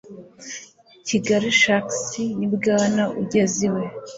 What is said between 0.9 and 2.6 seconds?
Kigali Sharks ni